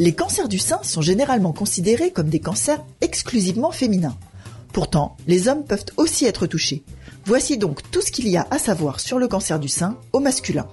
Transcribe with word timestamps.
Les 0.00 0.14
cancers 0.14 0.48
du 0.48 0.58
sein 0.58 0.82
sont 0.82 1.02
généralement 1.02 1.52
considérés 1.52 2.10
comme 2.10 2.30
des 2.30 2.40
cancers 2.40 2.82
exclusivement 3.02 3.70
féminins. 3.70 4.16
Pourtant, 4.72 5.18
les 5.26 5.46
hommes 5.46 5.66
peuvent 5.66 5.84
aussi 5.98 6.24
être 6.24 6.46
touchés. 6.46 6.84
Voici 7.26 7.58
donc 7.58 7.82
tout 7.90 8.00
ce 8.00 8.10
qu'il 8.10 8.26
y 8.26 8.38
a 8.38 8.46
à 8.50 8.58
savoir 8.58 8.98
sur 8.98 9.18
le 9.18 9.28
cancer 9.28 9.60
du 9.60 9.68
sein 9.68 9.98
au 10.14 10.20
masculin. 10.20 10.66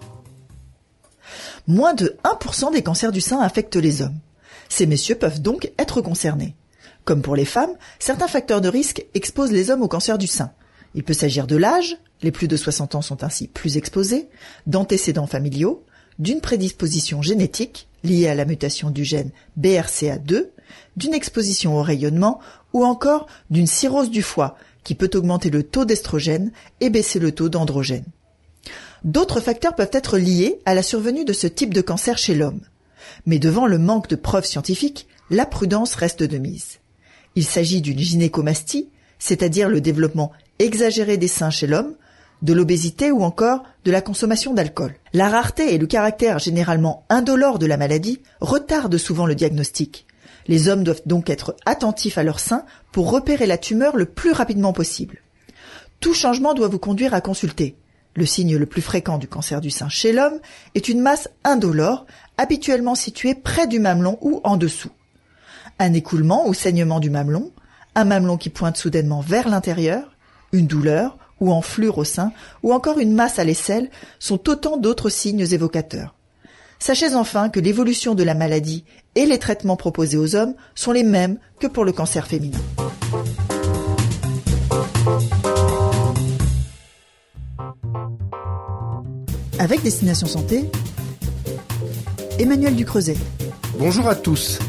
Moins 1.67 1.94
de 1.94 2.16
1% 2.23 2.72
des 2.72 2.83
cancers 2.83 3.11
du 3.11 3.20
sein 3.20 3.42
affectent 3.42 3.75
les 3.75 4.02
hommes. 4.02 4.17
Ces 4.70 4.86
messieurs 4.86 5.16
peuvent 5.16 5.42
donc 5.42 5.73
être 5.78 6.00
concernés. 6.00 6.55
Comme 7.03 7.22
pour 7.22 7.36
les 7.36 7.44
femmes, 7.44 7.75
certains 8.00 8.30
facteurs 8.30 8.61
de 8.61 8.70
risque 8.70 9.05
exposent 9.14 9.52
les 9.52 9.72
hommes 9.72 9.83
au 9.83 9.89
cancer 9.89 10.17
du 10.17 10.28
sein. 10.28 10.53
Il 10.95 11.03
peut 11.03 11.11
s'agir 11.11 11.48
de 11.48 11.58
l'âge, 11.58 11.98
les 12.22 12.31
plus 12.31 12.48
de 12.48 12.55
60 12.55 12.95
ans 12.95 13.02
sont 13.02 13.25
ainsi 13.25 13.50
plus 13.50 13.75
exposés, 13.75 14.30
d'antécédents 14.67 15.28
familiaux, 15.28 15.83
d'une 16.17 16.39
prédisposition 16.39 17.22
génétique 17.22 17.89
liée 18.03 18.28
à 18.28 18.36
la 18.36 18.45
mutation 18.45 18.90
du 18.90 19.03
gène 19.03 19.31
BRCA2, 19.59 20.50
d'une 20.95 21.14
exposition 21.14 21.78
au 21.78 21.81
rayonnement 21.81 22.39
ou 22.73 22.86
encore 22.86 23.28
d'une 23.50 23.67
cirrhose 23.67 24.09
du 24.09 24.22
foie 24.22 24.58
qui 24.84 24.95
peut 24.95 25.09
augmenter 25.14 25.50
le 25.50 25.64
taux 25.64 25.86
d'estrogène 25.86 26.52
et 26.80 26.89
baisser 26.89 27.20
le 27.20 27.31
taux 27.31 27.50
d'androgène. 27.50 28.06
D'autres 29.04 29.42
facteurs 29.42 29.76
peuvent 29.76 29.89
être 29.92 30.17
liés 30.17 30.59
à 30.66 30.73
la 30.73 30.84
survenue 30.84 31.26
de 31.26 31.34
ce 31.34 31.48
type 31.48 31.73
de 31.73 31.81
cancer 31.81 32.17
chez 32.17 32.36
l'homme. 32.36 32.62
Mais 33.26 33.39
devant 33.39 33.67
le 33.67 33.78
manque 33.78 34.09
de 34.09 34.16
preuves 34.16 34.45
scientifiques, 34.45 35.08
la 35.30 35.45
prudence 35.45 35.95
reste 35.95 36.23
de 36.23 36.38
mise. 36.38 36.80
Il 37.36 37.45
s'agit 37.45 37.82
d'une 37.82 38.00
gynécomastie, 38.00 38.89
c'est-à-dire 39.20 39.70
le 39.70 39.82
développement 39.82 40.32
exagéré 40.59 41.17
des 41.17 41.28
seins 41.28 41.50
chez 41.50 41.67
l'homme, 41.67 41.95
de 42.41 42.53
l'obésité 42.53 43.11
ou 43.11 43.23
encore 43.23 43.63
de 43.83 43.91
la 43.91 44.02
consommation 44.02 44.53
d'alcool. 44.53 44.95
La 45.13 45.30
rareté 45.30 45.73
et 45.73 45.77
le 45.77 45.88
caractère 45.88 46.39
généralement 46.39 47.05
indolore 47.09 47.59
de 47.59 47.66
la 47.66 47.77
maladie 47.77 48.21
retardent 48.41 48.97
souvent 48.97 49.25
le 49.25 49.35
diagnostic. 49.35 50.05
Les 50.47 50.69
hommes 50.69 50.83
doivent 50.83 51.02
donc 51.05 51.30
être 51.30 51.55
attentifs 51.65 52.17
à 52.17 52.23
leur 52.23 52.39
sein 52.39 52.63
pour 52.92 53.11
repérer 53.11 53.45
la 53.45 53.58
tumeur 53.58 53.97
le 53.97 54.05
plus 54.05 54.31
rapidement 54.31 54.73
possible. 54.73 55.21
Tout 55.99 56.14
changement 56.14 56.53
doit 56.53 56.67
vous 56.67 56.80
conduire 56.80 57.14
à 57.14 57.21
consulter. 57.21 57.76
Le 58.15 58.26
signe 58.26 58.58
le 58.58 58.65
plus 58.65 58.81
fréquent 58.81 59.17
du 59.17 59.27
cancer 59.27 59.61
du 59.61 59.70
sein 59.70 59.89
chez 59.89 60.11
l'homme 60.11 60.39
est 60.73 60.89
une 60.89 61.02
masse 61.02 61.30
indolore, 61.43 62.05
habituellement 62.37 62.95
située 62.95 63.36
près 63.36 63.67
du 63.67 63.80
mamelon 63.80 64.17
ou 64.21 64.42
en 64.43 64.58
dessous. 64.58 64.92
Un 65.80 65.93
écoulement 65.93 66.47
ou 66.47 66.53
saignement 66.53 66.99
du 66.99 67.09
mamelon, 67.09 67.52
un 67.93 68.05
mamelon 68.05 68.37
qui 68.37 68.49
pointe 68.49 68.77
soudainement 68.77 69.21
vers 69.21 69.49
l'intérieur, 69.49 70.15
une 70.52 70.67
douleur 70.67 71.17
ou 71.39 71.52
en 71.52 71.61
flure 71.61 71.98
au 71.98 72.03
sein, 72.03 72.31
ou 72.64 72.73
encore 72.73 72.99
une 72.99 73.14
masse 73.14 73.39
à 73.39 73.43
l'aisselle, 73.43 73.89
sont 74.20 74.49
autant 74.49 74.77
d'autres 74.77 75.09
signes 75.09 75.45
évocateurs. 75.52 76.15
Sachez 76.80 77.15
enfin 77.15 77.49
que 77.49 77.59
l'évolution 77.59 78.14
de 78.15 78.23
la 78.23 78.36
maladie 78.36 78.86
et 79.15 79.25
les 79.25 79.39
traitements 79.39 79.77
proposés 79.77 80.17
aux 80.17 80.36
hommes 80.36 80.53
sont 80.76 80.92
les 80.92 81.03
mêmes 81.03 81.37
que 81.59 81.67
pour 81.67 81.86
le 81.86 81.92
cancer 81.92 82.27
féminin. 82.27 82.59
Avec 89.59 89.81
Destination 89.81 90.27
Santé, 90.27 90.70
Emmanuel 92.37 92.76
Ducreuset. 92.76 93.17
Bonjour 93.80 94.08
à 94.08 94.15
tous. 94.15 94.59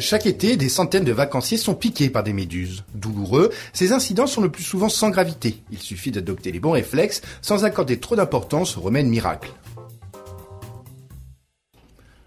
Chaque 0.00 0.24
été, 0.24 0.56
des 0.56 0.70
centaines 0.70 1.04
de 1.04 1.12
vacanciers 1.12 1.58
sont 1.58 1.74
piqués 1.74 2.08
par 2.08 2.22
des 2.22 2.32
méduses. 2.32 2.84
Douloureux, 2.94 3.50
ces 3.74 3.92
incidents 3.92 4.26
sont 4.26 4.40
le 4.40 4.50
plus 4.50 4.62
souvent 4.62 4.88
sans 4.88 5.10
gravité. 5.10 5.62
Il 5.70 5.78
suffit 5.78 6.10
d'adopter 6.10 6.52
les 6.52 6.58
bons 6.58 6.70
réflexes 6.70 7.20
sans 7.42 7.64
accorder 7.64 8.00
trop 8.00 8.16
d'importance 8.16 8.78
au 8.78 8.80
remède 8.80 9.06
miracle. 9.06 9.52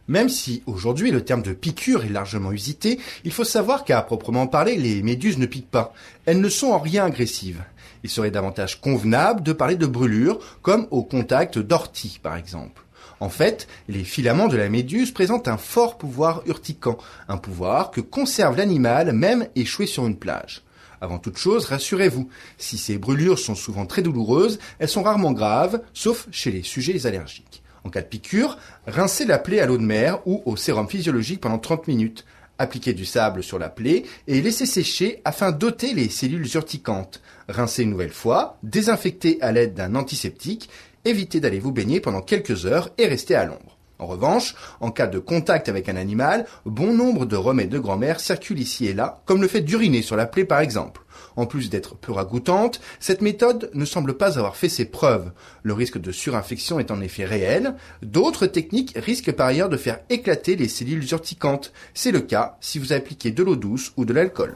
Même 0.07 0.29
si 0.29 0.61
aujourd'hui 0.67 1.09
le 1.09 1.25
terme 1.25 1.41
de 1.41 1.53
piqûre 1.53 2.05
est 2.05 2.09
largement 2.09 2.51
usité, 2.51 2.99
il 3.23 3.31
faut 3.31 3.43
savoir 3.43 3.85
qu'à 3.85 4.01
proprement 4.03 4.45
parler, 4.45 4.75
les 4.75 5.01
méduses 5.01 5.39
ne 5.39 5.45
piquent 5.47 5.71
pas. 5.71 5.93
Elles 6.25 6.41
ne 6.41 6.49
sont 6.49 6.67
en 6.67 6.79
rien 6.79 7.05
agressives. 7.05 7.63
Il 8.03 8.09
serait 8.09 8.31
davantage 8.31 8.81
convenable 8.81 9.41
de 9.41 9.53
parler 9.53 9.77
de 9.77 9.87
brûlures, 9.87 10.39
comme 10.61 10.87
au 10.91 11.03
contact 11.03 11.57
d'orties 11.57 12.19
par 12.21 12.35
exemple. 12.35 12.82
En 13.23 13.29
fait, 13.29 13.69
les 13.87 14.03
filaments 14.03 14.49
de 14.49 14.57
la 14.57 14.67
méduse 14.67 15.11
présentent 15.11 15.47
un 15.47 15.55
fort 15.55 15.97
pouvoir 15.97 16.43
urticant, 16.45 16.97
un 17.29 17.37
pouvoir 17.37 17.89
que 17.89 18.01
conserve 18.01 18.57
l'animal 18.57 19.13
même 19.13 19.47
échoué 19.55 19.85
sur 19.85 20.05
une 20.05 20.17
plage. 20.17 20.61
Avant 20.99 21.19
toute 21.19 21.37
chose, 21.37 21.67
rassurez-vous, 21.67 22.27
si 22.57 22.77
ces 22.77 22.97
brûlures 22.97 23.39
sont 23.39 23.55
souvent 23.55 23.85
très 23.85 24.01
douloureuses, 24.01 24.59
elles 24.77 24.89
sont 24.89 25.03
rarement 25.03 25.31
graves, 25.31 25.81
sauf 25.93 26.27
chez 26.31 26.51
les 26.51 26.63
sujets 26.63 27.05
allergiques. 27.05 27.63
En 27.85 27.89
cas 27.89 28.01
de 28.01 28.07
piqûre, 28.07 28.57
rincez 28.87 29.23
la 29.23 29.39
plaie 29.39 29.61
à 29.61 29.67
l'eau 29.67 29.77
de 29.77 29.83
mer 29.83 30.19
ou 30.25 30.43
au 30.45 30.57
sérum 30.57 30.89
physiologique 30.89 31.39
pendant 31.39 31.59
30 31.59 31.87
minutes. 31.87 32.25
Appliquez 32.59 32.91
du 32.91 33.05
sable 33.05 33.41
sur 33.41 33.57
la 33.57 33.69
plaie 33.69 34.03
et 34.27 34.41
laissez 34.41 34.65
sécher 34.65 35.21
afin 35.23 35.53
d'ôter 35.53 35.93
les 35.93 36.09
cellules 36.09 36.53
urticantes. 36.55 37.21
Rincez 37.47 37.83
une 37.83 37.91
nouvelle 37.91 38.11
fois, 38.11 38.57
désinfectez 38.63 39.41
à 39.41 39.53
l'aide 39.53 39.75
d'un 39.75 39.95
antiseptique 39.95 40.69
évitez 41.05 41.39
d'aller 41.39 41.59
vous 41.59 41.71
baigner 41.71 41.99
pendant 41.99 42.21
quelques 42.21 42.65
heures 42.65 42.89
et 42.97 43.07
restez 43.07 43.35
à 43.35 43.45
l'ombre. 43.45 43.77
En 43.99 44.07
revanche, 44.07 44.55
en 44.81 44.91
cas 44.91 45.07
de 45.07 45.19
contact 45.19 45.69
avec 45.69 45.87
un 45.87 45.95
animal, 45.95 46.45
bon 46.65 46.93
nombre 46.93 47.25
de 47.25 47.37
remèdes 47.37 47.69
de 47.69 47.79
grand-mère 47.79 48.19
circulent 48.19 48.59
ici 48.59 48.85
et 48.87 48.93
là, 48.93 49.21
comme 49.25 49.41
le 49.41 49.47
fait 49.47 49.61
d'uriner 49.61 50.01
sur 50.01 50.17
la 50.17 50.25
plaie 50.25 50.43
par 50.43 50.59
exemple. 50.59 51.01
En 51.35 51.45
plus 51.45 51.69
d'être 51.69 51.95
peu 51.95 52.11
ragoûtante, 52.11 52.81
cette 52.99 53.21
méthode 53.21 53.69
ne 53.73 53.85
semble 53.85 54.17
pas 54.17 54.37
avoir 54.37 54.55
fait 54.55 54.67
ses 54.67 54.85
preuves. 54.85 55.31
Le 55.61 55.73
risque 55.73 55.99
de 55.99 56.11
surinfection 56.11 56.79
est 56.79 56.91
en 56.91 57.01
effet 57.01 57.23
réel. 57.23 57.75
D'autres 58.01 58.45
techniques 58.45 58.93
risquent 58.97 59.31
par 59.31 59.47
ailleurs 59.47 59.69
de 59.69 59.77
faire 59.77 59.99
éclater 60.09 60.55
les 60.55 60.67
cellules 60.67 61.09
urticantes. 61.11 61.71
C'est 61.93 62.11
le 62.11 62.21
cas 62.21 62.57
si 62.59 62.79
vous 62.79 62.93
appliquez 62.93 63.31
de 63.31 63.43
l'eau 63.43 63.55
douce 63.55 63.93
ou 63.95 64.05
de 64.05 64.13
l'alcool. 64.13 64.55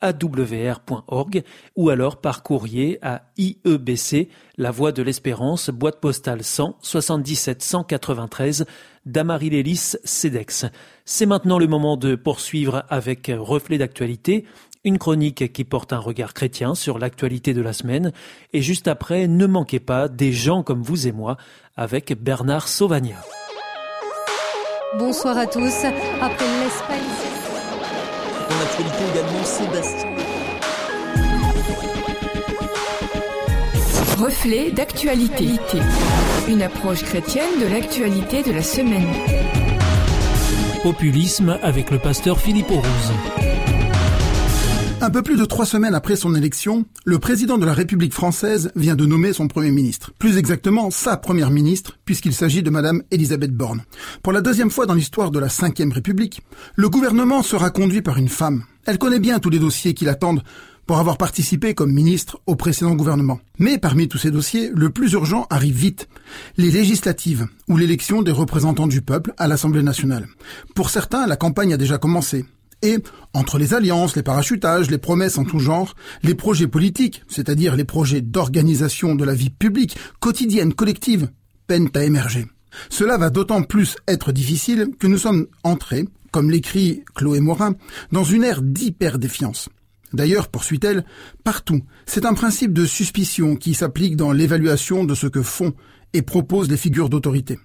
awr.org 0.00 1.42
ou 1.76 1.90
alors 1.90 2.20
par 2.20 2.42
courrier 2.42 2.98
à 3.02 3.22
IEBC, 3.36 4.28
La 4.56 4.70
Voie 4.70 4.92
de 4.92 5.02
l'Espérance, 5.02 5.70
boîte 5.70 6.00
postale 6.00 6.42
100 6.42 6.78
77 6.80 7.62
193 7.62 8.66
Damary-Lélis, 9.06 9.96
CEDEX. 10.04 10.66
C'est 11.04 11.26
maintenant 11.26 11.58
le 11.58 11.66
moment 11.66 11.96
de 11.96 12.14
poursuivre 12.14 12.84
avec 12.88 13.30
Reflet 13.34 13.78
d'actualité 13.78 14.44
une 14.84 14.98
chronique 14.98 15.52
qui 15.52 15.64
porte 15.64 15.92
un 15.92 15.98
regard 15.98 16.34
chrétien 16.34 16.74
sur 16.74 16.98
l'actualité 16.98 17.52
de 17.52 17.60
la 17.60 17.72
semaine, 17.72 18.12
et 18.52 18.62
juste 18.62 18.88
après, 18.88 19.26
ne 19.26 19.46
manquez 19.46 19.80
pas 19.80 20.08
des 20.08 20.32
gens 20.32 20.62
comme 20.62 20.82
vous 20.82 21.06
et 21.06 21.12
moi 21.12 21.36
avec 21.76 22.14
Bernard 22.20 22.68
Sauvagna. 22.68 23.16
Bonsoir 24.98 25.36
à 25.36 25.46
tous. 25.46 25.84
Après. 26.20 27.39
Dans 28.70 28.84
l'actualité 28.84 29.04
également, 29.12 29.44
Sébastien. 29.44 30.08
Reflet 34.18 34.70
d'actualité. 34.70 35.46
Une 36.48 36.62
approche 36.62 37.02
chrétienne 37.02 37.60
de 37.60 37.66
l'actualité 37.66 38.42
de 38.42 38.52
la 38.52 38.62
semaine. 38.62 39.08
Populisme 40.82 41.58
avec 41.62 41.90
le 41.90 41.98
pasteur 41.98 42.38
Philippe 42.38 42.68
Rose. 42.70 43.59
Un 45.02 45.08
peu 45.08 45.22
plus 45.22 45.38
de 45.38 45.46
trois 45.46 45.64
semaines 45.64 45.94
après 45.94 46.14
son 46.14 46.34
élection, 46.34 46.84
le 47.06 47.18
président 47.18 47.56
de 47.56 47.64
la 47.64 47.72
République 47.72 48.12
française 48.12 48.70
vient 48.76 48.96
de 48.96 49.06
nommer 49.06 49.32
son 49.32 49.48
premier 49.48 49.70
ministre. 49.70 50.12
Plus 50.18 50.36
exactement, 50.36 50.90
sa 50.90 51.16
première 51.16 51.50
ministre, 51.50 51.96
puisqu'il 52.04 52.34
s'agit 52.34 52.62
de 52.62 52.68
madame 52.68 53.02
Elisabeth 53.10 53.52
Borne. 53.52 53.82
Pour 54.22 54.34
la 54.34 54.42
deuxième 54.42 54.70
fois 54.70 54.84
dans 54.84 54.92
l'histoire 54.92 55.30
de 55.30 55.38
la 55.38 55.46
Ve 55.46 55.90
République, 55.90 56.42
le 56.76 56.90
gouvernement 56.90 57.42
sera 57.42 57.70
conduit 57.70 58.02
par 58.02 58.18
une 58.18 58.28
femme. 58.28 58.64
Elle 58.84 58.98
connaît 58.98 59.20
bien 59.20 59.38
tous 59.38 59.48
les 59.48 59.58
dossiers 59.58 59.94
qui 59.94 60.04
l'attendent 60.04 60.42
pour 60.86 60.98
avoir 60.98 61.16
participé 61.16 61.72
comme 61.72 61.92
ministre 61.92 62.38
au 62.46 62.54
précédent 62.54 62.94
gouvernement. 62.94 63.40
Mais 63.58 63.78
parmi 63.78 64.06
tous 64.06 64.18
ces 64.18 64.30
dossiers, 64.30 64.70
le 64.74 64.90
plus 64.90 65.12
urgent 65.12 65.46
arrive 65.48 65.76
vite. 65.76 66.08
Les 66.58 66.70
législatives, 66.70 67.46
ou 67.68 67.78
l'élection 67.78 68.20
des 68.20 68.32
représentants 68.32 68.86
du 68.86 69.00
peuple 69.00 69.32
à 69.38 69.48
l'Assemblée 69.48 69.82
nationale. 69.82 70.28
Pour 70.74 70.90
certains, 70.90 71.26
la 71.26 71.36
campagne 71.36 71.72
a 71.72 71.78
déjà 71.78 71.96
commencé. 71.96 72.44
Et, 72.82 72.98
entre 73.34 73.58
les 73.58 73.74
alliances, 73.74 74.16
les 74.16 74.22
parachutages, 74.22 74.90
les 74.90 74.98
promesses 74.98 75.38
en 75.38 75.44
tout 75.44 75.58
genre, 75.58 75.94
les 76.22 76.34
projets 76.34 76.66
politiques, 76.66 77.22
c'est-à-dire 77.28 77.76
les 77.76 77.84
projets 77.84 78.22
d'organisation 78.22 79.14
de 79.14 79.24
la 79.24 79.34
vie 79.34 79.50
publique, 79.50 79.96
quotidienne, 80.18 80.72
collective, 80.72 81.30
peinent 81.66 81.90
à 81.94 82.04
émerger. 82.04 82.46
Cela 82.88 83.18
va 83.18 83.30
d'autant 83.30 83.62
plus 83.62 83.96
être 84.08 84.32
difficile 84.32 84.90
que 84.98 85.06
nous 85.06 85.18
sommes 85.18 85.46
entrés, 85.62 86.06
comme 86.30 86.50
l'écrit 86.50 87.02
Chloé 87.14 87.40
Morin, 87.40 87.74
dans 88.12 88.24
une 88.24 88.44
ère 88.44 88.62
d'hyper-défiance. 88.62 89.68
D'ailleurs, 90.12 90.48
poursuit-elle, 90.48 91.04
partout, 91.44 91.82
c'est 92.06 92.24
un 92.24 92.34
principe 92.34 92.72
de 92.72 92.86
suspicion 92.86 93.56
qui 93.56 93.74
s'applique 93.74 94.16
dans 94.16 94.32
l'évaluation 94.32 95.04
de 95.04 95.14
ce 95.14 95.26
que 95.26 95.42
font 95.42 95.74
et 96.12 96.22
proposent 96.22 96.70
les 96.70 96.76
figures 96.76 97.08
d'autorité. 97.08 97.58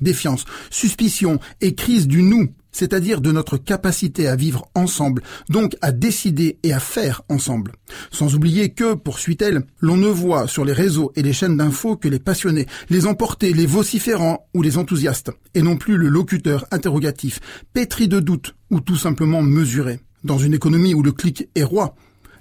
Défiance, 0.00 0.44
suspicion 0.70 1.38
et 1.60 1.74
crise 1.74 2.06
du 2.06 2.22
nous 2.22 2.48
c'est-à-dire 2.72 3.20
de 3.20 3.30
notre 3.30 3.58
capacité 3.58 4.26
à 4.26 4.36
vivre 4.36 4.68
ensemble, 4.74 5.22
donc 5.48 5.76
à 5.82 5.92
décider 5.92 6.58
et 6.62 6.72
à 6.72 6.80
faire 6.80 7.22
ensemble. 7.28 7.72
Sans 8.10 8.34
oublier 8.34 8.70
que, 8.70 8.94
poursuit-elle, 8.94 9.64
l'on 9.80 9.96
ne 9.96 10.08
voit 10.08 10.48
sur 10.48 10.64
les 10.64 10.72
réseaux 10.72 11.12
et 11.14 11.22
les 11.22 11.32
chaînes 11.32 11.56
d'infos 11.56 11.96
que 11.96 12.08
les 12.08 12.18
passionnés, 12.18 12.66
les 12.90 13.06
emportés, 13.06 13.52
les 13.52 13.66
vociférants 13.66 14.48
ou 14.54 14.62
les 14.62 14.78
enthousiastes, 14.78 15.30
et 15.54 15.62
non 15.62 15.76
plus 15.76 15.96
le 15.96 16.08
locuteur 16.08 16.66
interrogatif, 16.70 17.40
pétri 17.72 18.08
de 18.08 18.20
doutes 18.20 18.54
ou 18.70 18.80
tout 18.80 18.96
simplement 18.96 19.42
mesuré. 19.42 20.00
Dans 20.24 20.38
une 20.38 20.54
économie 20.54 20.94
où 20.94 21.02
le 21.02 21.12
clic 21.12 21.48
est 21.54 21.64
roi, 21.64 21.94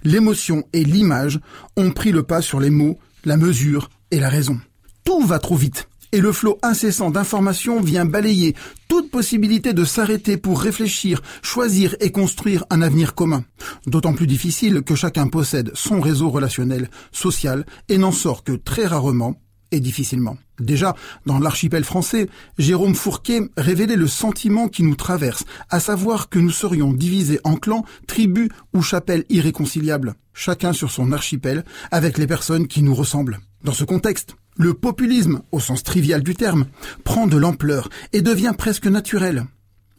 l'émotion 0.03 0.63
et 0.73 0.83
l'image 0.83 1.39
ont 1.77 1.91
pris 1.91 2.11
le 2.11 2.23
pas 2.23 2.41
sur 2.41 2.59
les 2.59 2.69
mots, 2.69 2.97
la 3.25 3.37
mesure 3.37 3.89
et 4.11 4.19
la 4.19 4.29
raison. 4.29 4.59
Tout 5.03 5.21
va 5.25 5.39
trop 5.39 5.55
vite 5.55 5.87
et 6.11 6.21
le 6.21 6.31
flot 6.31 6.59
incessant 6.61 7.09
d'informations 7.09 7.81
vient 7.81 8.05
balayer 8.05 8.55
toute 8.87 9.11
possibilité 9.11 9.73
de 9.73 9.85
s'arrêter 9.85 10.37
pour 10.37 10.61
réfléchir, 10.61 11.21
choisir 11.41 11.95
et 11.99 12.11
construire 12.11 12.65
un 12.69 12.81
avenir 12.81 13.15
commun. 13.15 13.43
D'autant 13.85 14.13
plus 14.13 14.27
difficile 14.27 14.81
que 14.81 14.95
chacun 14.95 15.27
possède 15.27 15.71
son 15.73 16.01
réseau 16.01 16.29
relationnel, 16.29 16.89
social, 17.11 17.65
et 17.89 17.97
n'en 17.97 18.11
sort 18.11 18.43
que 18.43 18.53
très 18.53 18.85
rarement 18.85 19.39
et 19.71 19.79
difficilement. 19.79 20.37
Déjà, 20.59 20.95
dans 21.25 21.39
l'archipel 21.39 21.83
français, 21.83 22.27
Jérôme 22.57 22.93
Fourquet 22.93 23.41
révélait 23.57 23.95
le 23.95 24.07
sentiment 24.07 24.67
qui 24.67 24.83
nous 24.83 24.95
traverse, 24.95 25.45
à 25.69 25.79
savoir 25.79 26.29
que 26.29 26.39
nous 26.39 26.51
serions 26.51 26.93
divisés 26.93 27.39
en 27.43 27.55
clans, 27.55 27.85
tribus 28.05 28.49
ou 28.73 28.81
chapelles 28.81 29.25
irréconciliables, 29.29 30.15
chacun 30.33 30.73
sur 30.73 30.91
son 30.91 31.11
archipel, 31.13 31.63
avec 31.89 32.17
les 32.17 32.27
personnes 32.27 32.67
qui 32.67 32.83
nous 32.83 32.93
ressemblent. 32.93 33.39
Dans 33.63 33.73
ce 33.73 33.85
contexte, 33.85 34.35
le 34.57 34.73
populisme, 34.73 35.41
au 35.51 35.59
sens 35.59 35.83
trivial 35.83 36.23
du 36.23 36.35
terme, 36.35 36.65
prend 37.03 37.27
de 37.27 37.37
l'ampleur 37.37 37.89
et 38.13 38.21
devient 38.21 38.53
presque 38.57 38.87
naturel. 38.87 39.45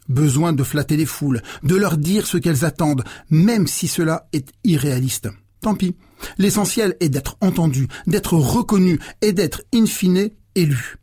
Besoin 0.09 0.53
de 0.53 0.63
flatter 0.63 0.97
les 0.97 1.05
foules, 1.05 1.41
de 1.63 1.75
leur 1.75 1.97
dire 1.97 2.27
ce 2.27 2.37
qu'elles 2.37 2.65
attendent, 2.65 3.03
même 3.29 3.67
si 3.67 3.87
cela 3.87 4.27
est 4.33 4.49
irréaliste. 4.63 5.29
Tant 5.61 5.75
pis. 5.75 5.95
L'essentiel 6.37 6.95
est 6.99 7.09
d'être 7.09 7.37
entendu, 7.41 7.87
d'être 8.07 8.33
reconnu 8.33 8.99
et 9.21 9.33
d'être 9.33 9.63
in 9.73 9.85
fine 9.85 10.29
élu. 10.55 10.97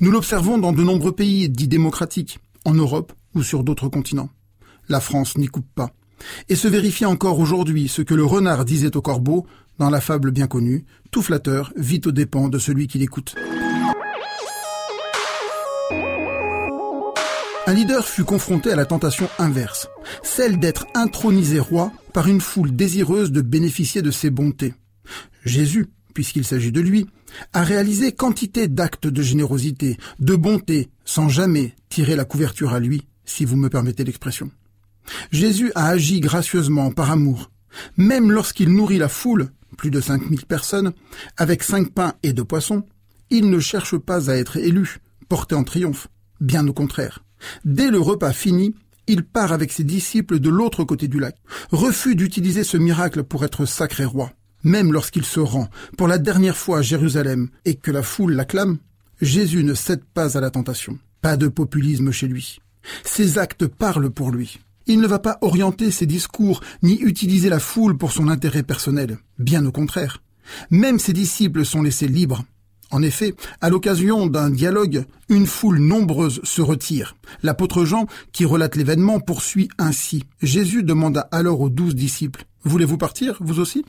Nous 0.00 0.10
l'observons 0.10 0.58
dans 0.58 0.72
de 0.72 0.82
nombreux 0.82 1.12
pays 1.12 1.48
dits 1.48 1.68
démocratiques, 1.68 2.38
en 2.64 2.74
Europe 2.74 3.12
ou 3.34 3.42
sur 3.42 3.64
d'autres 3.64 3.88
continents. 3.88 4.30
La 4.88 5.00
France 5.00 5.36
n'y 5.36 5.48
coupe 5.48 5.68
pas. 5.74 5.90
Et 6.48 6.56
se 6.56 6.68
vérifie 6.68 7.04
encore 7.04 7.38
aujourd'hui 7.38 7.88
ce 7.88 8.02
que 8.02 8.14
le 8.14 8.24
renard 8.24 8.64
disait 8.64 8.96
au 8.96 9.02
corbeau, 9.02 9.46
dans 9.78 9.90
la 9.90 10.00
fable 10.00 10.30
bien 10.30 10.46
connue, 10.46 10.84
tout 11.10 11.22
flatteur 11.22 11.72
vit 11.76 12.00
aux 12.04 12.12
dépens 12.12 12.48
de 12.48 12.58
celui 12.58 12.86
qui 12.86 12.98
l'écoute. 12.98 13.34
Un 17.66 17.74
leader 17.74 18.08
fut 18.08 18.24
confronté 18.24 18.72
à 18.72 18.76
la 18.76 18.86
tentation 18.86 19.28
inverse, 19.38 19.88
celle 20.22 20.58
d'être 20.58 20.86
intronisé 20.94 21.60
roi 21.60 21.92
par 22.14 22.26
une 22.26 22.40
foule 22.40 22.74
désireuse 22.74 23.30
de 23.30 23.42
bénéficier 23.42 24.00
de 24.00 24.10
ses 24.10 24.30
bontés. 24.30 24.72
Jésus, 25.44 25.88
puisqu'il 26.14 26.46
s'agit 26.46 26.72
de 26.72 26.80
lui, 26.80 27.06
a 27.52 27.62
réalisé 27.62 28.12
quantité 28.12 28.68
d'actes 28.68 29.06
de 29.06 29.22
générosité, 29.22 29.98
de 30.18 30.34
bonté, 30.34 30.88
sans 31.04 31.28
jamais 31.28 31.74
tirer 31.90 32.16
la 32.16 32.24
couverture 32.24 32.72
à 32.72 32.80
lui, 32.80 33.06
si 33.26 33.44
vous 33.44 33.56
me 33.56 33.68
permettez 33.68 34.02
l'expression. 34.02 34.50
Jésus 35.30 35.70
a 35.74 35.88
agi 35.88 36.20
gracieusement 36.20 36.90
par 36.90 37.10
amour, 37.10 37.50
même 37.98 38.32
lorsqu'il 38.32 38.72
nourrit 38.72 38.96
la 38.96 39.08
foule 39.08 39.50
plus 39.78 39.90
de 39.90 40.02
5000 40.02 40.44
personnes, 40.44 40.92
avec 41.38 41.62
cinq 41.62 41.94
pains 41.94 42.12
et 42.22 42.34
deux 42.34 42.44
poissons, 42.44 42.84
il 43.30 43.48
ne 43.48 43.60
cherche 43.60 43.96
pas 43.96 44.30
à 44.30 44.34
être 44.34 44.58
élu, 44.58 44.98
porté 45.30 45.54
en 45.54 45.64
triomphe. 45.64 46.08
Bien 46.40 46.66
au 46.68 46.74
contraire. 46.74 47.24
Dès 47.64 47.90
le 47.90 48.00
repas 48.00 48.32
fini, 48.32 48.74
il 49.06 49.24
part 49.24 49.52
avec 49.52 49.72
ses 49.72 49.84
disciples 49.84 50.40
de 50.40 50.50
l'autre 50.50 50.84
côté 50.84 51.08
du 51.08 51.18
lac, 51.18 51.36
refuse 51.70 52.16
d'utiliser 52.16 52.64
ce 52.64 52.76
miracle 52.76 53.22
pour 53.22 53.44
être 53.44 53.64
sacré 53.64 54.04
roi. 54.04 54.32
Même 54.64 54.92
lorsqu'il 54.92 55.24
se 55.24 55.40
rend 55.40 55.70
pour 55.96 56.08
la 56.08 56.18
dernière 56.18 56.56
fois 56.56 56.78
à 56.78 56.82
Jérusalem 56.82 57.48
et 57.64 57.76
que 57.76 57.92
la 57.92 58.02
foule 58.02 58.32
l'acclame, 58.32 58.78
Jésus 59.20 59.64
ne 59.64 59.74
cède 59.74 60.04
pas 60.04 60.36
à 60.36 60.40
la 60.40 60.50
tentation. 60.50 60.98
Pas 61.22 61.36
de 61.36 61.48
populisme 61.48 62.10
chez 62.10 62.26
lui. 62.26 62.58
Ses 63.04 63.38
actes 63.38 63.66
parlent 63.66 64.10
pour 64.10 64.30
lui. 64.30 64.58
Il 64.88 65.00
ne 65.00 65.06
va 65.06 65.18
pas 65.18 65.38
orienter 65.42 65.90
ses 65.90 66.06
discours 66.06 66.60
ni 66.82 66.98
utiliser 66.98 67.48
la 67.48 67.60
foule 67.60 67.96
pour 67.96 68.12
son 68.12 68.28
intérêt 68.28 68.62
personnel. 68.62 69.18
Bien 69.38 69.64
au 69.66 69.70
contraire. 69.70 70.22
Même 70.70 70.98
ses 70.98 71.12
disciples 71.12 71.64
sont 71.64 71.82
laissés 71.82 72.08
libres. 72.08 72.42
En 72.90 73.02
effet, 73.02 73.34
à 73.60 73.68
l'occasion 73.68 74.26
d'un 74.26 74.48
dialogue, 74.48 75.04
une 75.28 75.46
foule 75.46 75.78
nombreuse 75.78 76.40
se 76.42 76.62
retire. 76.62 77.16
L'apôtre 77.42 77.84
Jean, 77.84 78.06
qui 78.32 78.46
relate 78.46 78.76
l'événement, 78.76 79.20
poursuit 79.20 79.68
ainsi. 79.76 80.24
Jésus 80.42 80.82
demanda 80.82 81.28
alors 81.30 81.60
aux 81.60 81.68
douze 81.68 81.94
disciples, 81.94 82.46
Voulez-vous 82.64 82.98
partir, 82.98 83.36
vous 83.40 83.60
aussi? 83.60 83.84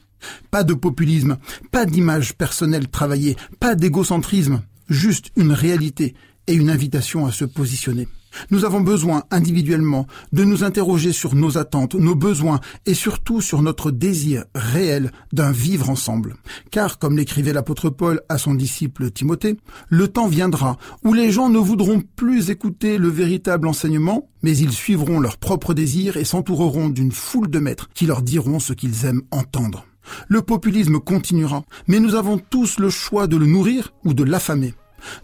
Pas 0.51 0.63
de 0.63 0.73
populisme, 0.73 1.37
pas 1.71 1.85
d'image 1.85 2.35
personnelle 2.35 2.87
travaillée, 2.87 3.35
pas 3.59 3.75
d'égocentrisme, 3.75 4.61
juste 4.89 5.31
une 5.35 5.53
réalité 5.53 6.13
et 6.47 6.53
une 6.53 6.69
invitation 6.69 7.25
à 7.25 7.31
se 7.31 7.45
positionner. 7.45 8.07
Nous 8.51 8.65
avons 8.65 8.81
besoin 8.81 9.23
individuellement 9.31 10.07
de 10.31 10.43
nous 10.43 10.63
interroger 10.63 11.11
sur 11.11 11.35
nos 11.35 11.57
attentes, 11.57 11.95
nos 11.95 12.15
besoins 12.15 12.59
et 12.85 12.93
surtout 12.93 13.41
sur 13.41 13.61
notre 13.61 13.91
désir 13.91 14.45
réel 14.55 15.11
d'un 15.33 15.51
vivre 15.51 15.89
ensemble. 15.89 16.35
Car, 16.71 16.99
comme 16.99 17.17
l'écrivait 17.17 17.53
l'apôtre 17.53 17.89
Paul 17.89 18.21
à 18.29 18.37
son 18.37 18.53
disciple 18.53 19.11
Timothée, 19.11 19.57
le 19.89 20.07
temps 20.07 20.27
viendra 20.27 20.77
où 21.03 21.13
les 21.13 21.31
gens 21.31 21.49
ne 21.49 21.59
voudront 21.59 22.01
plus 22.15 22.49
écouter 22.49 22.97
le 22.97 23.09
véritable 23.09 23.67
enseignement, 23.67 24.29
mais 24.41 24.57
ils 24.57 24.71
suivront 24.71 25.19
leurs 25.19 25.37
propres 25.37 25.73
désirs 25.73 26.17
et 26.17 26.25
s'entoureront 26.25 26.89
d'une 26.89 27.11
foule 27.11 27.49
de 27.49 27.59
maîtres 27.59 27.89
qui 27.93 28.05
leur 28.05 28.21
diront 28.21 28.59
ce 28.59 28.73
qu'ils 28.73 29.05
aiment 29.05 29.23
entendre. 29.31 29.85
Le 30.27 30.41
populisme 30.41 30.99
continuera, 30.99 31.63
mais 31.87 31.99
nous 31.99 32.15
avons 32.15 32.37
tous 32.37 32.79
le 32.79 32.89
choix 32.89 33.27
de 33.27 33.37
le 33.37 33.45
nourrir 33.45 33.93
ou 34.03 34.13
de 34.13 34.23
l'affamer. 34.23 34.73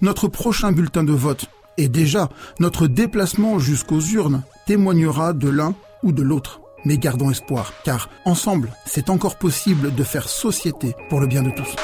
Notre 0.01 0.27
prochain 0.27 0.71
bulletin 0.71 1.03
de 1.03 1.11
vote 1.11 1.47
et 1.77 1.87
déjà, 1.87 2.29
notre 2.59 2.87
déplacement 2.87 3.59
jusqu'aux 3.59 4.01
urnes 4.01 4.43
témoignera 4.65 5.33
de 5.33 5.49
l'un 5.49 5.75
ou 6.03 6.11
de 6.11 6.21
l'autre. 6.21 6.61
Mais 6.85 6.97
gardons 6.97 7.31
espoir, 7.31 7.73
car 7.83 8.09
ensemble, 8.25 8.71
c'est 8.85 9.09
encore 9.09 9.37
possible 9.37 9.93
de 9.93 10.03
faire 10.03 10.29
société 10.29 10.93
pour 11.09 11.19
le 11.19 11.27
bien 11.27 11.41
de 11.41 11.49
tous. 11.51 11.75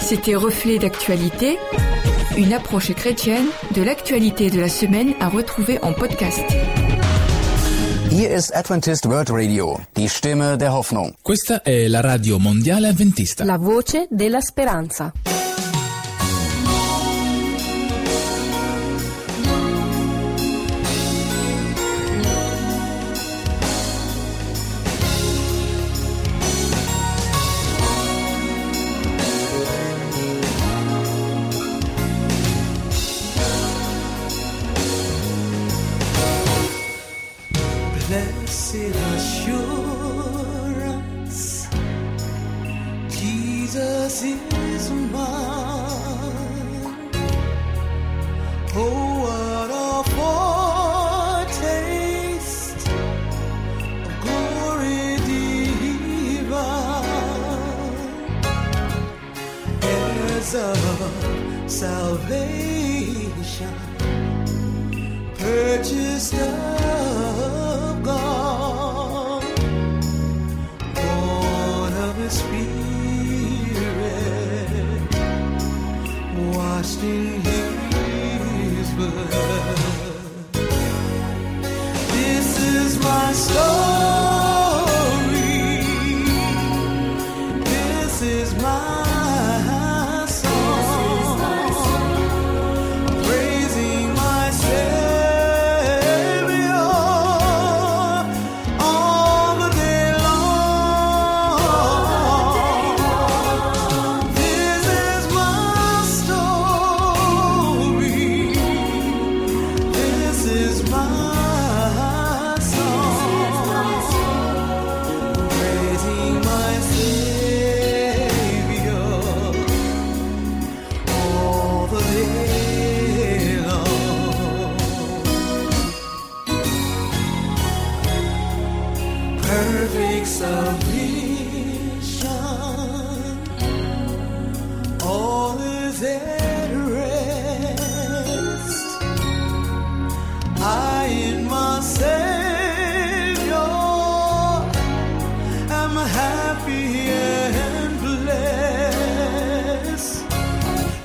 C'était 0.00 0.36
Reflet 0.36 0.78
d'actualité, 0.78 1.58
une 2.36 2.52
approche 2.52 2.92
chrétienne 2.94 3.46
de 3.74 3.82
l'actualité 3.82 4.50
de 4.50 4.60
la 4.60 4.68
semaine 4.68 5.14
à 5.20 5.28
retrouver 5.28 5.78
en 5.82 5.92
podcast. 5.92 6.44
Hier 8.10 8.34
ist 8.34 8.52
Adventist 8.54 9.06
World 9.06 9.30
Radio, 9.30 9.78
die 9.94 10.08
Stimme 10.08 10.56
der 10.56 10.72
Hoffnung. 10.72 11.14
Questa 11.22 11.62
è 11.62 11.86
la 11.86 12.00
radio 12.00 12.38
mondiale 12.38 12.88
adventista. 12.88 13.44
La 13.44 13.56
voce 13.56 14.08
della 14.10 14.40
speranza. 14.40 15.12
Blessed 38.10 38.90
assurance, 39.14 40.18
Jesus 43.08 44.22
is 44.24 44.90
mine. 44.90 46.42
Oh, 48.74 49.22
what 49.22 49.70
a 49.70 50.02
foretaste 51.38 52.82
of 54.08 54.14
glory 54.24 55.06
divine, 56.34 56.64
heirs 59.84 60.52
of 60.56 61.70
salvation, 61.70 62.74
purchased 65.38 66.34
in 77.02 77.40
His. 77.42 78.90
This 82.12 82.58
is 82.58 82.98
my 83.02 83.32
story. 83.32 83.79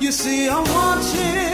You 0.06 0.12
see, 0.12 0.48
I'm 0.48 0.62
watching 0.62 1.45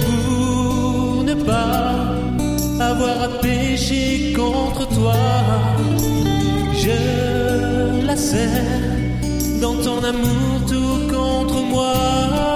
Pour 0.00 1.24
ne 1.24 1.34
pas 1.34 2.14
avoir 2.80 3.22
à 3.22 3.28
pécher 3.40 4.32
contre 4.34 4.88
toi, 4.88 5.14
je 6.74 8.06
la 8.06 8.16
serre 8.16 8.96
dans 9.60 9.74
ton 9.74 10.02
amour 10.02 10.54
tout 10.68 11.14
contre 11.14 11.60
moi. 11.70 12.55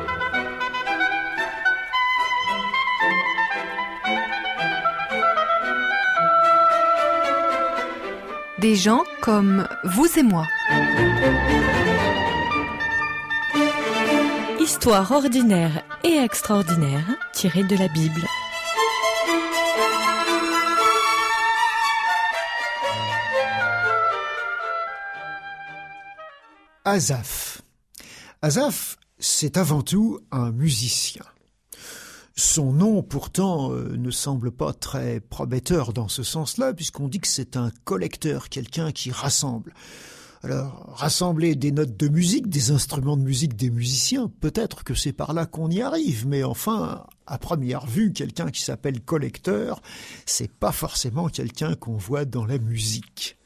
Des 8.61 8.75
gens 8.75 9.03
comme 9.23 9.67
vous 9.83 10.07
et 10.19 10.21
moi. 10.21 10.45
Histoire 14.59 15.11
ordinaire 15.11 15.83
et 16.03 16.17
extraordinaire 16.17 17.03
tirée 17.33 17.63
de 17.63 17.75
la 17.75 17.87
Bible. 17.87 18.23
Azaph. 26.85 27.63
Azaph, 28.43 28.97
c'est 29.17 29.57
avant 29.57 29.81
tout 29.81 30.19
un 30.31 30.51
musicien. 30.51 31.23
Son 32.35 32.71
nom, 32.71 33.03
pourtant, 33.03 33.71
euh, 33.73 33.95
ne 33.97 34.11
semble 34.11 34.51
pas 34.51 34.73
très 34.73 35.19
prometteur 35.19 35.93
dans 35.93 36.07
ce 36.07 36.23
sens-là, 36.23 36.73
puisqu'on 36.73 37.07
dit 37.07 37.19
que 37.19 37.27
c'est 37.27 37.57
un 37.57 37.71
collecteur, 37.83 38.49
quelqu'un 38.49 38.91
qui 38.91 39.11
rassemble. 39.11 39.73
Alors, 40.43 40.93
rassembler 40.95 41.55
des 41.55 41.71
notes 41.71 41.97
de 41.97 42.07
musique, 42.07 42.49
des 42.49 42.71
instruments 42.71 43.15
de 43.15 43.21
musique 43.21 43.55
des 43.55 43.69
musiciens, 43.69 44.31
peut-être 44.39 44.83
que 44.83 44.95
c'est 44.95 45.13
par 45.13 45.33
là 45.33 45.45
qu'on 45.45 45.69
y 45.69 45.81
arrive, 45.81 46.25
mais 46.25 46.43
enfin, 46.43 47.05
à 47.27 47.37
première 47.37 47.85
vue, 47.85 48.11
quelqu'un 48.11 48.49
qui 48.49 48.61
s'appelle 48.61 49.01
collecteur, 49.01 49.81
c'est 50.25 50.51
pas 50.51 50.71
forcément 50.71 51.27
quelqu'un 51.27 51.75
qu'on 51.75 51.97
voit 51.97 52.25
dans 52.25 52.45
la 52.45 52.57
musique. 52.57 53.37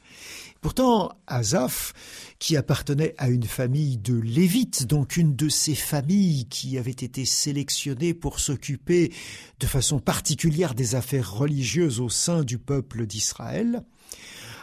Pourtant, 0.66 1.12
Azaph, 1.28 1.92
qui 2.40 2.56
appartenait 2.56 3.14
à 3.18 3.28
une 3.28 3.44
famille 3.44 3.98
de 3.98 4.18
Lévites, 4.18 4.84
donc 4.84 5.16
une 5.16 5.36
de 5.36 5.48
ces 5.48 5.76
familles 5.76 6.46
qui 6.46 6.76
avait 6.76 6.90
été 6.90 7.24
sélectionnée 7.24 8.14
pour 8.14 8.40
s'occuper 8.40 9.12
de 9.60 9.66
façon 9.66 10.00
particulière 10.00 10.74
des 10.74 10.96
affaires 10.96 11.32
religieuses 11.32 12.00
au 12.00 12.08
sein 12.08 12.42
du 12.42 12.58
peuple 12.58 13.06
d'Israël, 13.06 13.84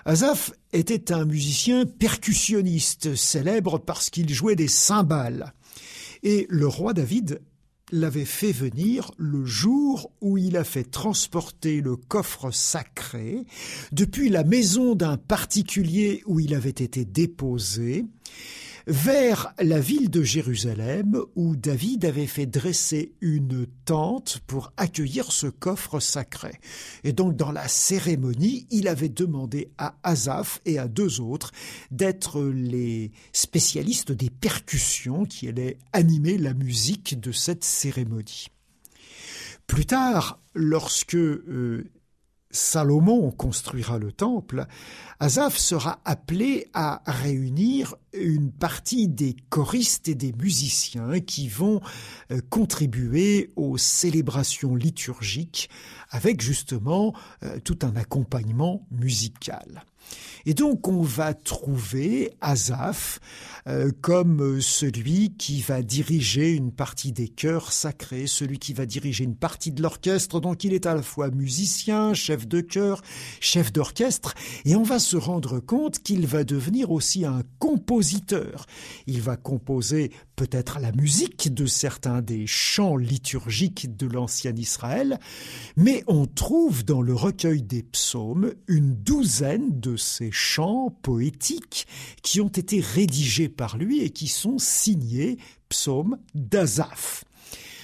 Azaph 0.04 0.52
était 0.74 1.14
un 1.14 1.24
musicien 1.24 1.86
percussionniste, 1.86 3.16
célèbre 3.16 3.78
parce 3.78 4.10
qu'il 4.10 4.30
jouait 4.34 4.58
des 4.58 4.68
cymbales. 4.68 5.54
Et 6.22 6.48
le 6.50 6.68
roi 6.68 6.92
David 6.92 7.40
l'avait 7.92 8.26
fait 8.26 8.52
venir 8.52 9.12
le 9.18 9.46
jour 9.46 10.12
où 10.22 10.38
il 10.38 10.58
a 10.58 10.64
fait 10.64 10.90
transporter 10.90 11.82
le 11.82 11.96
coffre 11.96 12.52
sacré 12.52 13.46
depuis 13.92 14.30
la 14.30 14.44
maison 14.44 14.96
d'un 14.96 15.18
particulier 15.18 16.24
où 16.26 16.40
il 16.40 16.56
avait 16.56 16.70
été 16.70 17.06
déposé 17.06 18.06
vers 18.88 19.54
la 19.60 19.80
ville 19.80 20.10
de 20.10 20.24
Jérusalem 20.24 21.20
où 21.36 21.56
David 21.56 22.06
avait 22.06 22.28
fait 22.28 22.46
dresser 22.46 23.14
une 23.22 23.66
tente 23.86 24.40
pour 24.48 24.74
accueillir 24.78 25.32
ce 25.32 25.48
coffre 25.48 26.00
sacré. 26.00 26.60
Et 27.04 27.14
donc 27.14 27.36
dans 27.36 27.52
la 27.52 27.68
cérémonie, 27.68 28.68
il 28.72 28.88
avait 28.88 29.10
demandé 29.10 29.72
à 29.78 29.96
Asaph 30.04 30.60
et 30.66 30.78
à 30.78 30.88
deux 30.88 31.22
autres 31.22 31.52
d'être 31.92 32.44
les 32.44 33.12
spécialistes 33.32 34.12
des 34.12 34.30
percussions 34.30 35.26
qui 35.26 35.48
allaient 35.48 35.78
animer 35.94 36.38
la 36.38 36.54
musique 36.54 37.20
de 37.20 37.32
cette 37.32 37.64
cérémonie. 37.64 38.48
Plus 39.68 39.86
tard, 39.86 40.40
lorsque 40.54 41.16
euh, 41.16 41.90
Salomon 42.54 43.32
construira 43.32 43.98
le 43.98 44.12
temple, 44.12 44.66
Asaph 45.20 45.58
sera 45.58 46.00
appelé 46.06 46.68
à 46.74 47.02
réunir 47.06 47.96
une 48.14 48.52
partie 48.52 49.08
des 49.08 49.36
choristes 49.50 50.08
et 50.08 50.16
des 50.16 50.34
musiciens 50.34 51.20
qui 51.20 51.50
vont 51.50 51.82
euh, 52.32 52.40
contribuer 52.50 53.52
aux 53.56 53.78
célébrations 53.78 54.76
liturgiques 54.76 55.70
avec 56.12 56.42
justement 56.42 57.14
euh, 57.44 57.60
tout 57.60 57.80
un 57.82 57.96
accompagnement 57.96 58.86
musical. 58.92 59.84
Et 60.46 60.54
donc 60.54 60.88
on 60.88 61.02
va 61.02 61.34
trouver 61.34 62.32
Asaph 62.42 63.20
euh, 63.66 63.92
comme 64.02 64.60
celui 64.60 65.38
qui 65.38 65.62
va 65.62 65.82
diriger 65.82 66.52
une 66.52 66.74
partie 66.74 67.14
des 67.14 67.30
chœurs 67.30 67.72
sacrés, 67.72 68.28
celui 68.28 68.60
qui 68.60 68.74
va 68.74 68.86
diriger 68.86 69.24
une 69.24 69.38
partie 69.38 69.72
de 69.72 69.82
l'orchestre, 69.82 70.42
donc 70.42 70.66
il 70.66 70.74
est 70.74 70.86
à 70.86 70.96
la 70.96 71.02
fois 71.02 71.30
musicien, 71.30 72.14
chef 72.14 72.46
de 72.46 72.60
chœur, 72.60 73.02
chef 73.40 73.72
d'orchestre, 73.72 74.34
et 74.66 74.76
on 74.76 74.84
va 74.84 75.00
se 75.00 75.16
rendre 75.16 75.62
compte 75.62 76.00
qu'il 76.00 76.28
va 76.28 76.44
devenir 76.44 76.92
aussi 76.92 77.26
un 77.26 77.44
compositeur. 77.60 78.66
Il 79.08 79.22
va 79.22 79.38
composer 79.38 80.12
peut-être 80.36 80.80
la 80.80 80.92
musique 80.92 81.54
de 81.54 81.66
certains 81.66 82.22
des 82.22 82.48
chants 82.48 82.98
liturgiques 82.98 83.96
de 83.96 84.08
l'ancien 84.08 84.54
Israël, 84.56 85.20
mais 85.78 86.04
on 86.08 86.26
trouve 86.26 86.84
dans 86.84 87.02
le 87.02 87.14
recueil 87.14 87.62
des 87.62 87.84
psaumes 87.84 88.54
une 88.68 88.96
douzaine 88.96 89.80
de 89.80 89.96
ces 89.96 90.33
chants 90.34 90.90
poétiques 91.02 91.88
qui 92.22 92.42
ont 92.42 92.50
été 92.50 92.82
rédigés 92.82 93.50
par 93.50 93.78
lui 93.78 94.02
et 94.02 94.10
qui 94.10 94.28
sont 94.28 94.58
signés 94.58 95.38
psaumes 95.70 96.18
d'Azaph. 96.36 97.24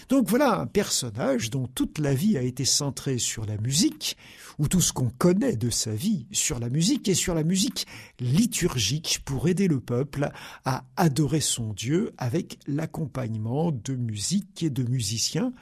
Donc 0.10 0.28
voilà 0.28 0.60
un 0.60 0.66
personnage 0.66 1.52
dont 1.52 1.68
toute 1.68 2.00
la 2.00 2.16
vie 2.16 2.36
a 2.36 2.42
été 2.42 2.66
centrée 2.66 3.20
sur 3.20 3.46
la 3.46 3.58
musique, 3.58 4.18
ou 4.58 4.68
tout 4.68 4.82
ce 4.82 4.92
qu'on 4.92 5.12
connaît 5.12 5.56
de 5.56 5.70
sa 5.70 5.92
vie 5.92 6.26
sur 6.32 6.60
la 6.60 6.70
musique 6.70 7.08
et 7.08 7.14
sur 7.14 7.36
la 7.36 7.44
musique 7.44 7.86
liturgique 8.20 9.20
pour 9.24 9.48
aider 9.48 9.68
le 9.68 9.80
peuple 9.80 10.32
à 10.66 10.84
adorer 10.98 11.42
son 11.42 11.74
Dieu 11.74 12.12
avec 12.18 12.58
l'accompagnement 12.68 13.72
de 13.72 13.94
musique 13.94 14.64
et 14.64 14.72
de 14.72 14.84
musiciens 14.84 15.54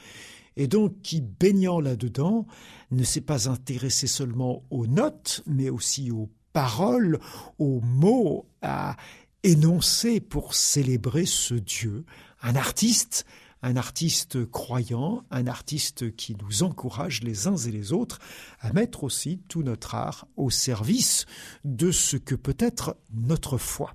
et 0.57 0.67
donc 0.67 1.01
qui, 1.03 1.21
baignant 1.21 1.79
là-dedans, 1.79 2.47
ne 2.89 3.03
s'est 3.03 3.21
pas 3.21 3.47
intéressé 3.47 4.07
seulement 4.07 4.63
aux 4.71 4.87
notes, 4.87 5.43
mais 5.45 5.69
aussi 5.69 6.09
aux 6.09 6.31
paroles, 6.57 7.19
aux 7.59 7.81
mots 7.81 8.47
à 8.63 8.95
énoncer 9.43 10.19
pour 10.19 10.55
célébrer 10.55 11.27
ce 11.27 11.53
Dieu. 11.53 12.03
Un 12.41 12.55
artiste 12.55 13.27
un 13.61 13.75
artiste 13.75 14.43
croyant, 14.49 15.23
un 15.29 15.45
artiste 15.45 16.15
qui 16.15 16.35
nous 16.41 16.63
encourage 16.63 17.21
les 17.21 17.45
uns 17.47 17.57
et 17.57 17.71
les 17.71 17.93
autres 17.93 18.17
à 18.59 18.73
mettre 18.73 19.03
aussi 19.03 19.39
tout 19.47 19.61
notre 19.61 19.93
art 19.93 20.27
au 20.35 20.49
service 20.49 21.27
de 21.63 21.91
ce 21.91 22.17
que 22.17 22.33
peut 22.33 22.57
être 22.57 22.97
notre 23.13 23.59
foi. 23.59 23.93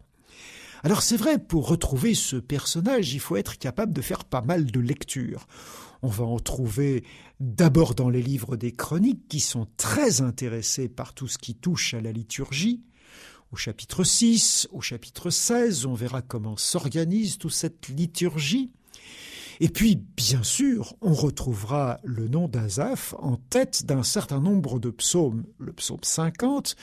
Alors 0.85 1.03
c'est 1.03 1.17
vrai, 1.17 1.39
pour 1.39 1.69
retrouver 1.69 2.15
ce 2.15 2.37
personnage, 2.37 3.15
il 3.15 3.21
faut 3.21 3.37
être 3.37 3.57
capable 3.57 3.93
de 3.93 4.03
faire 4.03 4.25
pas 4.25 4.43
mal 4.43 4.67
de 4.67 4.81
lectures. 4.81 5.47
On 6.03 6.09
va 6.09 6.25
en 6.25 6.41
trouver 6.41 7.05
d'abord 7.39 7.95
dans 7.95 8.11
les 8.11 8.23
livres 8.23 8.57
des 8.57 8.73
chroniques 8.73 9.29
qui 9.29 9.39
sont 9.39 9.69
très 9.77 10.23
intéressés 10.23 10.89
par 10.89 11.15
tout 11.15 11.29
ce 11.29 11.39
qui 11.39 11.55
touche 11.55 11.95
à 11.95 12.01
la 12.01 12.11
liturgie. 12.11 12.83
Au 13.53 13.57
chapitre 13.57 14.03
6, 14.03 14.69
au 14.73 14.81
chapitre 14.81 15.31
16, 15.31 15.87
on 15.87 15.95
verra 15.95 16.21
comment 16.21 16.57
s'organise 16.57 17.39
toute 17.39 17.53
cette 17.53 17.89
liturgie. 17.89 18.73
Et 19.61 19.69
puis, 19.69 19.97
bien 19.97 20.43
sûr, 20.43 20.97
on 21.01 21.13
retrouvera 21.13 22.01
le 22.05 22.29
nom 22.29 22.49
d'Azaph 22.49 23.15
en 23.19 23.37
tête 23.37 23.85
d'un 23.87 24.03
certain 24.03 24.41
nombre 24.41 24.79
de 24.79 24.91
psaumes, 24.91 25.45
le 25.59 25.73
psaume 25.73 26.03
50, 26.03 26.77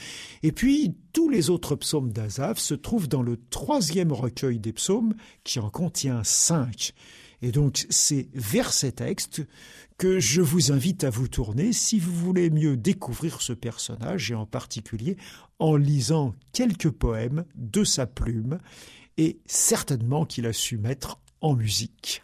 et 0.43 0.51
puis 0.51 0.95
tous 1.13 1.29
les 1.29 1.49
autres 1.49 1.75
psaumes 1.75 2.11
d'Azaph 2.11 2.59
se 2.59 2.73
trouvent 2.73 3.07
dans 3.07 3.23
le 3.23 3.37
troisième 3.49 4.11
recueil 4.11 4.59
des 4.59 4.73
psaumes 4.73 5.13
qui 5.43 5.59
en 5.59 5.69
contient 5.69 6.23
cinq. 6.23 6.93
Et 7.41 7.51
donc 7.51 7.85
c'est 7.89 8.29
vers 8.33 8.73
ces 8.73 8.91
textes 8.91 9.41
que 9.97 10.19
je 10.19 10.41
vous 10.41 10.71
invite 10.71 11.03
à 11.03 11.09
vous 11.09 11.27
tourner 11.27 11.73
si 11.73 11.99
vous 11.99 12.13
voulez 12.13 12.49
mieux 12.49 12.77
découvrir 12.77 13.41
ce 13.41 13.53
personnage 13.53 14.31
et 14.31 14.35
en 14.35 14.45
particulier 14.45 15.17
en 15.57 15.75
lisant 15.75 16.33
quelques 16.53 16.91
poèmes 16.91 17.45
de 17.55 17.83
sa 17.83 18.05
plume 18.05 18.59
et 19.17 19.39
certainement 19.45 20.25
qu'il 20.25 20.45
a 20.45 20.53
su 20.53 20.77
mettre 20.77 21.19
en 21.41 21.53
musique. 21.53 22.23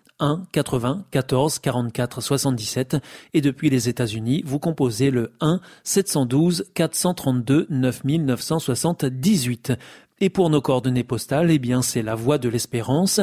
1 0.21 0.43
80 0.53 1.03
14 1.11 1.59
44 1.59 2.21
77 2.21 2.95
et 3.33 3.41
depuis 3.41 3.69
les 3.69 3.89
États-Unis, 3.89 4.43
vous 4.45 4.59
composez 4.59 5.11
le 5.11 5.33
1 5.41 5.59
712 5.83 6.67
432 6.73 7.67
9978. 7.69 9.73
Et 10.21 10.29
pour 10.29 10.49
nos 10.49 10.61
coordonnées 10.61 11.03
postales, 11.03 11.51
eh 11.51 11.59
bien, 11.59 11.81
c'est 11.81 12.03
la 12.03 12.15
Voie 12.15 12.37
de 12.37 12.47
l'Espérance, 12.47 13.19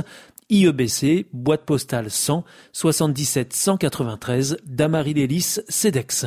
IEBC, 0.50 1.26
boîte 1.32 1.64
postale 1.64 2.10
100, 2.10 2.44
77 2.72 3.52
193, 3.52 4.58
Damary 4.66 5.14
Lélis, 5.14 5.60
CEDEX. 5.68 6.26